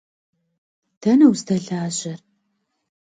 Dene 1.01 1.27
vuzdelajer? 1.31 2.19